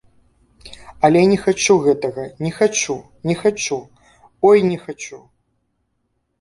Але 1.09 1.21
не 1.31 1.37
хачу 1.43 1.75
гэтага, 1.83 2.23
не 2.45 2.51
хачу, 2.57 2.97
не 3.29 3.35
хачу, 3.45 3.79
ой 4.53 4.67
не 4.73 4.83
хачу! 4.89 5.25